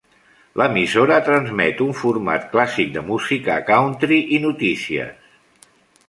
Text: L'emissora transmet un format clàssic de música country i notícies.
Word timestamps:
L'emissora 0.59 1.17
transmet 1.25 1.83
un 1.87 1.91
format 1.99 2.47
clàssic 2.53 2.89
de 2.95 3.03
música 3.09 3.57
country 3.67 4.19
i 4.39 4.41
notícies. 4.47 5.69